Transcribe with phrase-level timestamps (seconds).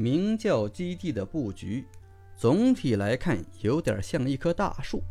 [0.00, 1.84] 明教基地的布局，
[2.36, 5.02] 总体来看有点像一棵大树。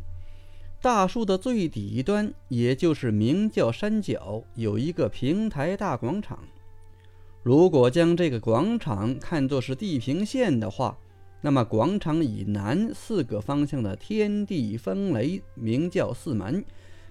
[0.80, 6.42] 大树的最底端，也就是明教山脚，有一个平台大广场。
[7.42, 10.96] 如果将这个广场看作是地平线的话，
[11.42, 16.64] 那么广场以南四个方向的天地风雷明教四门，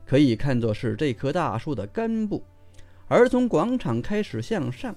[0.03, 2.41] 可以看作是这棵大树的根部；
[3.07, 4.95] 而从广场开始向上，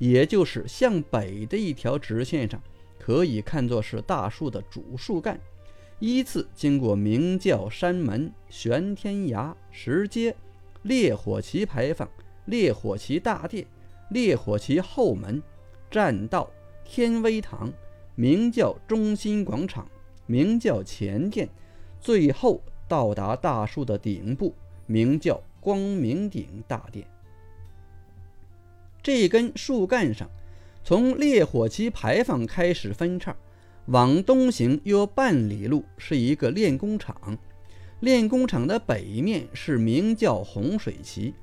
[0.00, 2.60] 也就是向北的一条直线上，
[2.98, 5.38] 可以看作是大树的主树干。
[5.98, 10.34] 依次经过明教山门、玄天崖、石阶、
[10.82, 12.08] 烈火旗牌坊、
[12.46, 13.66] 烈火旗大殿、
[14.08, 15.42] 烈火旗后门、
[15.90, 16.50] 栈道、
[16.82, 17.70] 天威堂、
[18.14, 19.86] 明教中心广场、
[20.24, 21.46] 明教前殿，
[22.00, 24.54] 最后到达大树的顶部——
[24.88, 27.06] 明教光明顶大殿。
[29.02, 30.28] 这根树干上，
[30.84, 33.34] 从烈火旗牌坊开始分叉。
[33.86, 37.36] 往东行约半里路是一个练功场，
[38.00, 41.34] 练功场的北面是明教洪水旗，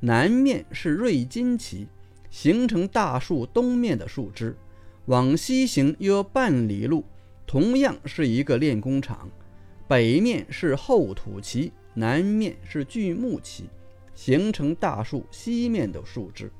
[0.00, 1.88] 南面是瑞金旗，
[2.30, 4.56] 形成大树东面的树枝。
[5.06, 7.04] 往西行约半里路，
[7.46, 9.28] 同样是一个练功场，
[9.88, 13.64] 北面是厚土旗，南面是巨木旗，
[14.14, 16.52] 形成大树西面的树枝。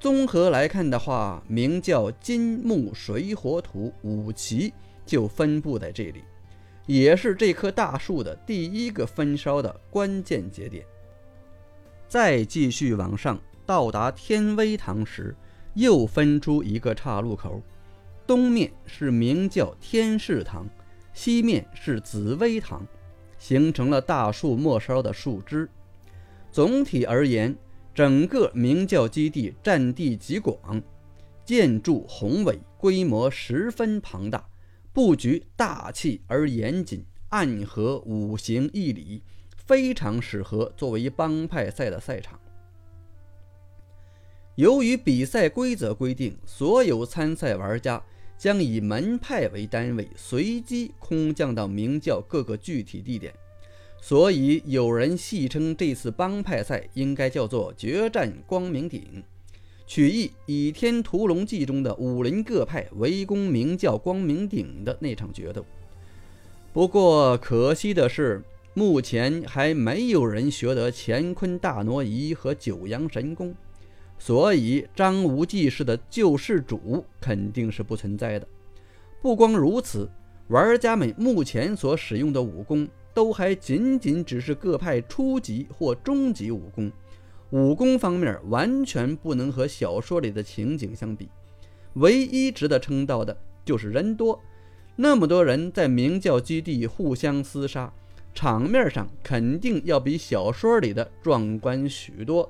[0.00, 4.72] 综合来看的话，名叫金木水火土五旗
[5.04, 6.22] 就分布在这里，
[6.86, 10.86] 也是这棵大树的第一个分烧的关键节点。
[12.06, 15.34] 再继续往上，到达天威堂时，
[15.74, 17.60] 又分出一个岔路口，
[18.24, 20.64] 东面是名叫天士堂，
[21.12, 22.86] 西面是紫薇堂，
[23.36, 25.68] 形成了大树末梢的树枝。
[26.52, 27.52] 总体而言。
[27.98, 30.80] 整个明教基地占地极广，
[31.44, 34.48] 建筑宏伟，规模十分庞大，
[34.92, 39.20] 布局大气而严谨，暗合五行义理，
[39.66, 42.38] 非常适合作为帮派赛的赛场。
[44.54, 48.00] 由于比赛规则规定，所有参赛玩家
[48.36, 53.34] 将以门派为单位，随机空降到明教各个具体地点。
[54.00, 59.22] 所以有人戏称这次帮派赛应该叫做“决战光明顶”，
[59.86, 65.64] 取意《倚天屠龙记》中的武林各派围攻明教光明顶的那场决斗。
[66.72, 68.42] 不过可惜的是，
[68.72, 73.54] 目前还没有人学得乾坤大挪移和九阳神功，
[74.18, 78.46] 所以张无忌式的救世主肯定是不存在的。
[79.20, 80.08] 不光如此，
[80.46, 82.88] 玩家们目前所使用的武功。
[83.12, 86.92] 都还仅仅只是各派初级或中级武功，
[87.50, 91.28] 武功方面完全不能和小说里的情景相比。
[91.94, 94.40] 唯一值得称道的就是人多，
[94.94, 97.92] 那么多人在明教基地互相厮杀，
[98.34, 102.48] 场面上肯定要比小说里的壮观许多。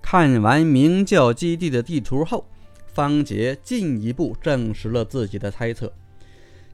[0.00, 2.46] 看完明教基地的地图后，
[2.86, 5.92] 方杰进一步证实了自己的猜测，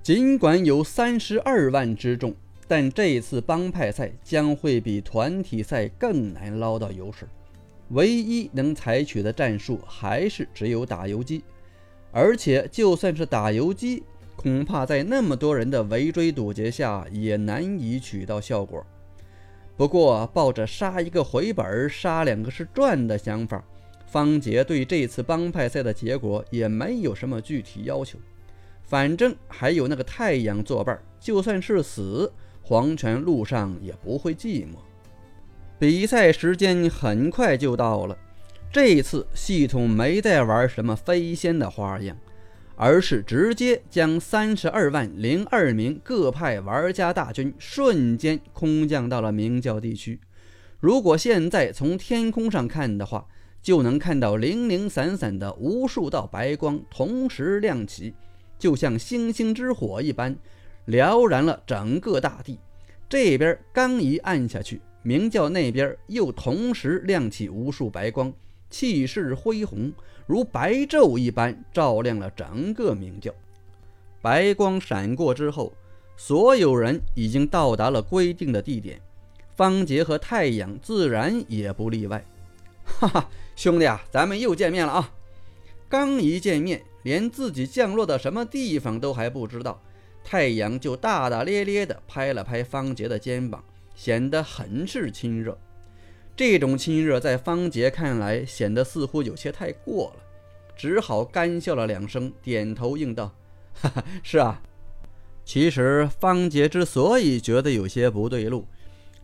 [0.02, 2.34] 尽管有三十二万之众。
[2.68, 7.28] 但这次帮派赛将会比团体赛更难捞到油水，
[7.90, 11.44] 唯一能采取的战术还是只有打游击，
[12.12, 14.02] 而且就算是打游击，
[14.36, 18.86] 恐怕在那么多人的围追堵截下也难以取到效果。
[19.76, 23.62] 不过，抱着杀一个回本、杀两个是赚的想法，
[24.06, 28.18] 方杰对这次帮派赛的结果也没有什么具体要求，
[28.84, 32.32] 反正还有那个太阳作伴，就算是死。
[32.64, 34.76] 黄泉路上也不会寂寞。
[35.80, 38.16] 比赛时间很快就到了，
[38.70, 42.16] 这次系统没再玩什么飞仙的花样，
[42.76, 50.20] 而是直接将三十二万零二名各派玩家大军瞬间空降到了明教地区。
[50.78, 53.26] 如果现在从天空上看的话，
[53.60, 58.14] 就能看到零零散散的无数道白光同时亮起，
[58.62, 60.36] 就像星星之火一般。
[60.86, 62.60] 燎燃了整个大地，
[63.08, 68.32] 这边刚一按下去，明教那边又同时亮起无数白光，
[68.70, 69.92] 气势恢宏，
[70.28, 73.32] 如白昼一般照亮了整个明教。
[74.20, 75.72] 白光闪过之后，
[76.16, 79.00] 所有人已经到达了规定的地点，
[79.56, 82.24] 方杰和太阳自然也不例外。
[82.84, 85.12] 哈哈，兄弟啊，咱们又见面了啊！
[85.88, 89.82] 刚一见面，连自己降落到什么地方都还不知道。
[90.24, 93.64] 太阳就大大咧咧地拍了拍方杰的肩膀，
[93.94, 95.58] 显得很是亲热。
[96.36, 100.22] 这种亲热在方杰看来显得似乎有些太过了。
[100.76, 103.32] 只好干笑了两声，点头应道
[103.74, 104.62] ：“哈哈，是啊。”
[105.44, 108.64] 其实方杰之所以觉得有些不对路，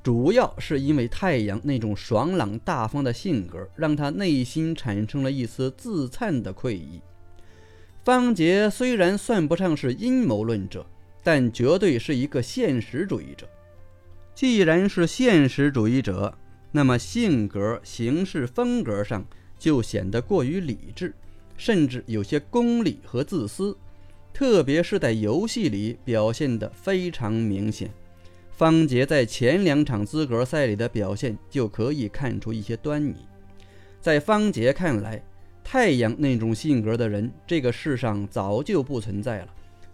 [0.02, 7.00] 主要是因为太阳那种爽朗大方的性格，让他内心产生了一丝自惭的愧意。
[8.08, 10.86] 方杰虽然算不上是阴谋论者，
[11.22, 13.46] 但绝对是一个现实主义者。
[14.34, 16.34] 既然是现实主义者，
[16.72, 19.22] 那么性格、行事风格上
[19.58, 21.12] 就显得过于理智，
[21.58, 23.76] 甚至有些功利和自私。
[24.32, 27.90] 特别是在游戏里表现得非常明显，
[28.50, 33.16] 方杰在前两场资格赛里的表现就可以看出一些端倪。
[34.00, 35.22] 在方杰看来，
[35.70, 39.48] 太阳那种性格的人，这个世上早就不存在了，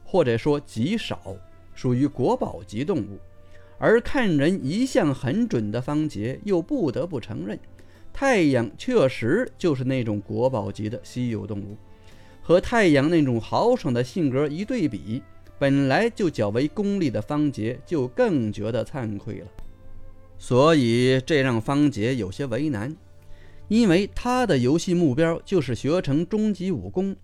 [0.05, 1.37] 或者说极少，
[1.75, 3.19] 属于国宝级动物。
[3.77, 7.59] 而看人一向很准的方杰，又不得不承认，
[8.13, 11.77] 太阳确实就是那种国宝级的稀有动物。
[12.41, 15.21] 和太阳那种豪爽的性格一对比，
[15.59, 19.47] 本来就较为功利的方杰就更觉得惭愧了。
[20.39, 22.97] 所以这让方杰有些为难，
[23.69, 27.17] 因为他的游戏目标就是学成终极武功，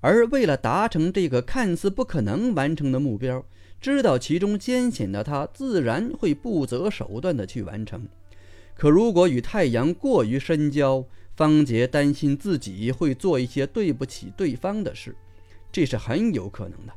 [0.00, 3.44] 而为了达成这个看似不可能完成的目标，
[3.80, 8.06] 知道其中艰险的他自然会不择手段的去完成。
[8.74, 11.04] 可如果与太阳过于深交，
[11.34, 15.16] 方杰担心自己会做一些对不起对方的事，
[15.72, 16.92] 这是很有可能的。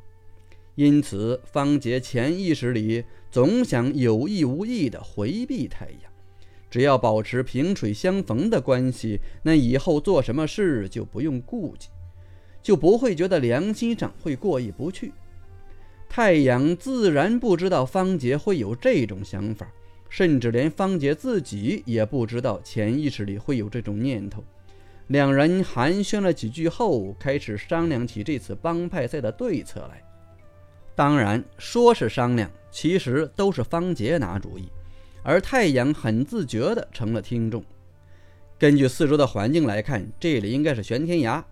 [0.76, 6.09] 因此，方杰潜意识里总想有意无意地回避太阳。
[6.70, 11.90] 只要保持萍水相逢的关系，那以后做什么事就不用顾忌，
[12.62, 15.12] 就不会觉得良心上会过意不去。
[16.08, 19.68] 太阳自然不知道方杰会有这种想法。
[20.12, 24.44] 甚至连方杰自己也不知道，潜意识里会有这种念头。
[25.06, 30.02] 两人寒暄了几句后，开始商量起这次帮派赛的对策来。
[30.96, 34.68] 当然，说是商量，其实都是方杰拿主意，
[35.24, 37.64] 而太阳很自觉地成了听众。
[38.58, 41.46] 根据四周的环境来看，这里应该是玄天崖。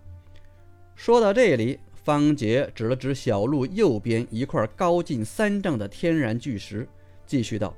[0.94, 6.88] 说到这里，方杰指了指小路右边一块高近三丈的天然巨石，
[7.26, 7.74] 继续道。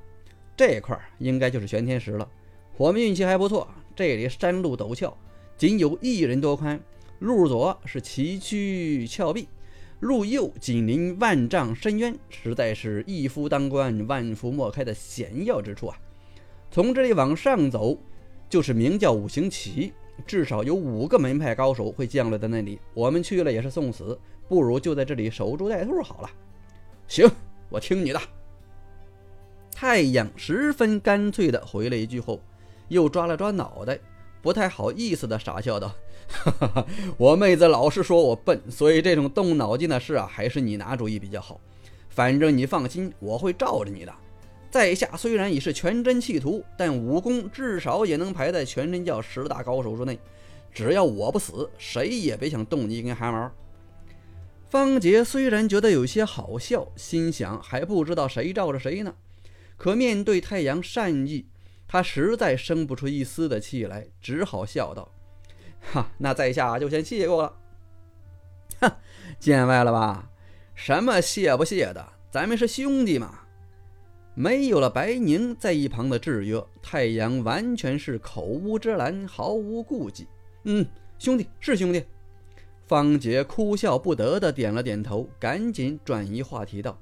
[0.57, 2.29] 这块应该就是玄天石了。
[2.77, 5.17] 我们运气还不错，这里山路陡峭，
[5.57, 6.81] 仅有一人多宽。
[7.19, 9.47] 路左是崎岖峭壁，
[10.01, 15.99] 路右紧邻万丈深渊，实在是一夫当关，万夫莫开的险要之处啊！
[16.71, 17.99] 从这里往上走，
[18.49, 19.93] 就是名叫五行旗，
[20.27, 22.81] 至少有五个门派高手会降落在那里。
[22.95, 24.19] 我们去了也是送死，
[24.49, 26.31] 不如就在这里守株待兔好了。
[27.07, 27.31] 行，
[27.69, 28.21] 我听你的。
[29.71, 32.41] 太阳十分干脆地回了一句后，
[32.89, 33.99] 又抓了抓脑袋，
[34.43, 35.95] 不太好意思的傻笑道
[36.29, 41.61] ：“哈哈哈，我妹子老是说我笨，所以这种动脑筋的事啊，还是你拿主意比较好。
[42.09, 44.13] 反正你放心，我会罩着你的。
[44.71, 50.19] 在下虽然已是全真弃徒，但武功至少也能排在全真教十大高手之内。
[50.73, 53.51] 只要我不死，谁也别想动你一根汗毛。”
[54.71, 59.13] 方杰虽然觉得有些好笑，心想还不知道谁罩着谁呢。
[59.77, 61.47] 可面对太阳善意，
[61.93, 65.11] 他实在生不出一丝的气来，只好笑道
[65.93, 67.53] ：“哈，那在下就先谢过了。
[68.79, 68.99] ”“哈，
[69.41, 70.31] 见外了吧？
[70.77, 72.13] 什么谢不谢的？
[72.31, 73.41] 咱们是兄弟嘛。”
[74.35, 80.29] 没有了白宁在一旁的制约，太阳完全是口无遮拦，毫无顾忌。
[80.63, 80.87] “嗯，
[81.19, 82.05] 兄弟是兄弟。”
[82.87, 86.97] 方杰哭笑不得的点了点头，赶紧转移话题道：“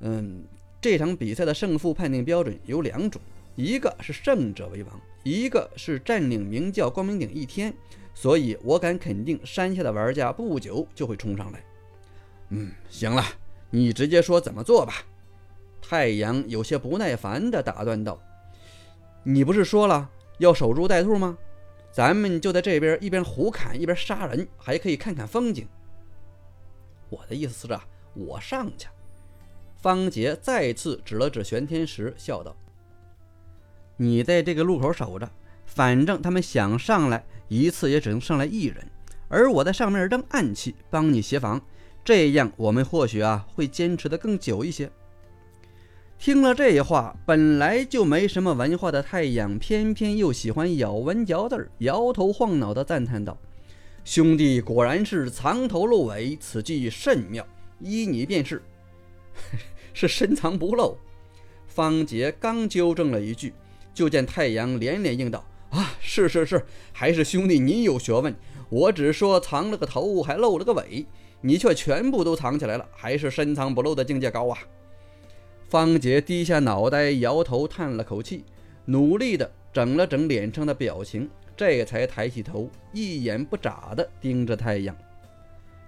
[0.00, 0.44] 嗯。”
[0.78, 3.20] 这场比赛的胜负判定标准有两种，
[3.56, 7.74] 一个是胜者为王，一个是占领明教光明顶一天。
[8.14, 11.62] 所以我敢肯定，山下的玩家不久就会冲上来。
[12.48, 13.22] 嗯，行了，
[13.70, 15.04] 你直接说怎么做吧。
[15.82, 18.18] 太阳有些不耐烦地打断道
[19.22, 21.36] ：“你不是说了要守株待兔吗？
[21.92, 25.68] 咱们就在这边一边胡砍一边杀人，还可以看看风景。
[27.08, 28.88] 我的意思是啊，我上去。”
[29.76, 32.56] 方杰再次指了指玄天石，笑道
[33.96, 35.30] ：“你在这个路口守着，
[35.64, 38.86] 反正他们想上来一次也只能上来一人，
[39.28, 41.60] 而我在上面扔暗器帮你协防，
[42.04, 44.90] 这样我们或许啊会坚持的更久一些。”
[46.18, 53.36] 听了这话，本来就没什么文化的太阳，偏偏又喜欢咬文嚼字，摇头晃脑的赞叹道
[54.02, 57.46] ：“兄弟果然是藏头露尾，此计甚妙，
[57.80, 58.62] 依你便是。”
[59.92, 60.96] 是深藏不露。
[61.66, 63.52] 方杰刚纠正了一句，
[63.96, 66.62] 就见太阳连连应道：“啊，是是是，
[66.92, 68.32] 还是兄弟你有学问。
[68.68, 71.06] 我只说藏了个头，还露了个尾，
[71.40, 74.58] 你却全部都藏起来了，还是深藏不露的境界高啊！
[75.66, 78.44] 方杰低下脑袋，摇头叹了口气，
[78.84, 84.94] 努力的整了整脸上的表情，这才抬起头，一眼不眨的盯着太阳。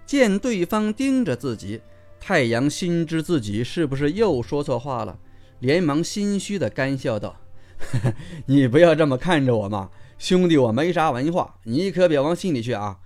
[0.06, 1.82] 见对方盯着自己，
[2.18, 5.18] 太阳心知自己是不是又说错话了，
[5.58, 7.36] 连忙心虚的干笑道
[8.46, 12.98] ：“你不要这么看着我嘛，兄弟，我没啥文化，你可别往心里去啊。”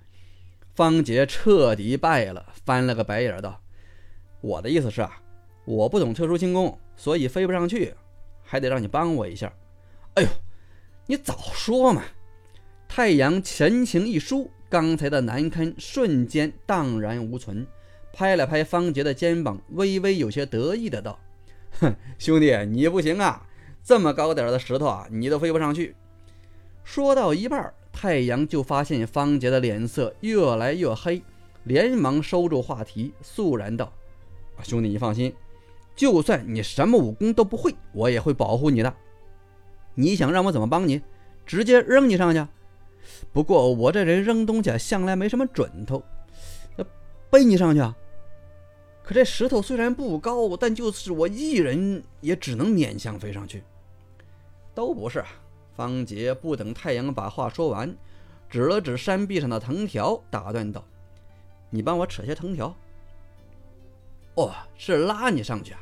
[0.74, 3.60] 方杰彻底败了，翻了个白眼道
[4.40, 5.20] ：“我的意思是啊，
[5.64, 7.94] 我不懂特殊轻功，所以飞不上去，
[8.42, 9.52] 还得让你帮我一下。”
[10.14, 10.28] 哎呦，
[11.06, 12.02] 你早说嘛！
[12.88, 14.50] 太阳神情一舒。
[14.70, 17.66] 刚才的难堪瞬间荡然无存，
[18.10, 21.18] 拍了拍方杰的肩膀，微微有些得意的道
[21.78, 23.46] ：“哼，兄弟，你不行啊！
[23.84, 25.96] 这么高点的石头啊，你都飞不上去。”
[26.84, 31.22] 说到一半，太阳就发现方杰的脸色越来越黑，
[31.64, 33.92] 连忙收住话题，肃然道
[34.62, 35.32] ：“兄弟，你放心，
[35.94, 38.94] 就算你什么武功都不会，我也会保护你的。
[39.94, 41.00] 你想让我怎么帮你？
[41.44, 42.44] 直接扔你上去？”
[43.32, 46.02] 不过我这人扔东西向来没什么准头，
[46.76, 46.84] 那
[47.30, 47.96] 背你上去啊？
[49.04, 53.62] 可这石头虽然不高，但就是我一人也只能勉强飞上去。
[54.74, 55.24] 都不是。
[55.74, 57.96] 方杰不等太阳把话说完，
[58.48, 60.84] 指了指山壁上的藤条，打断道
[61.70, 62.74] ：“你帮我扯些藤条。”
[64.36, 65.80] 哦，是拉你上去啊？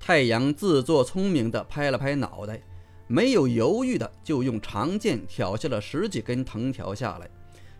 [0.00, 2.60] 太阳自作聪明地拍了拍脑袋。
[3.08, 7.28] 没有犹豫的就用长剑挑下了十几根藤条下来，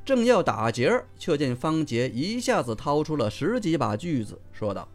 [0.04, 4.86] 正要打结儿，却见方杰一下子掏出了十几把锯子，说道：“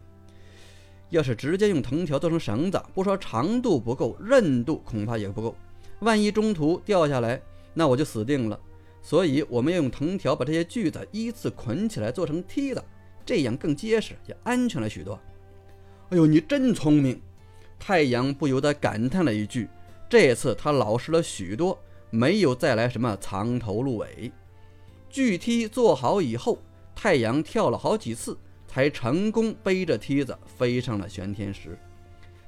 [1.10, 5.54] 要是直接用藤条做成绳子，不说长度不够，韧度恐怕也不够。
[6.00, 7.40] 万一中途掉下来，
[7.74, 8.58] 那我就死定了。
[9.02, 12.84] 所以我们要用藤条把这些锯子依次捆起来，做成梯子，
[13.24, 15.18] 这样更结实，也安全了许多。”
[16.10, 17.20] 哎呦，你真聪明！
[17.78, 19.68] 太阳不由得感叹了一句。
[20.08, 21.78] 这次他老实了许多，
[22.10, 24.32] 没有再来什么藏头露尾。
[25.10, 26.58] 锯梯做好以后，
[26.94, 28.36] 太阳跳了好几次，
[28.78, 31.76] 才成功背着梯子飞上了玄天石。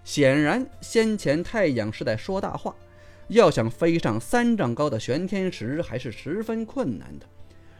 [0.05, 2.73] 显然，先前太阳是在说大话。
[3.27, 7.27] 要想飞上三丈高的玄天石，还是十分困难的。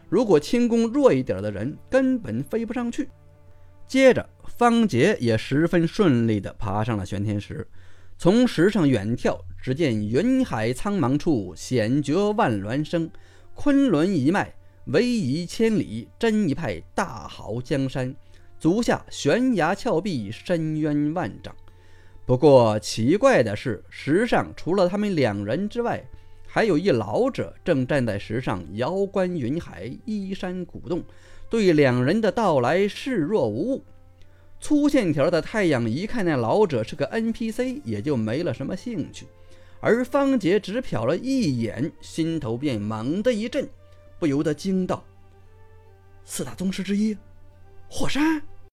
[0.09, 3.07] 如果轻功弱一点的人，根本飞不上去。
[3.87, 7.65] 接着，方杰也十分顺利地爬上了玄天石。
[8.17, 13.09] 从石上远眺，只见云海苍茫处，险绝万峦生。
[13.53, 14.53] 昆仑一脉，
[14.87, 18.13] 逶迤千里，真一派大好江山。
[18.61, 21.51] 足下悬崖峭壁，深渊万丈。
[22.27, 26.05] 不过奇怪的是，石上除了他们两人之外，
[26.45, 31.03] 还有一老者正站在石上，遥观云海，依山鼓动，
[31.49, 33.83] 对两人的到来视若无物。
[34.59, 39.25] 粗线条的太阳一看那老者是个 NPC，也就没了什么兴趣。
[39.79, 43.67] 而方杰只瞟了一眼，心头便猛地一震，
[44.19, 45.03] 不由得惊道
[46.23, 47.17] ：“四大宗师之一，
[47.89, 48.39] 火山！”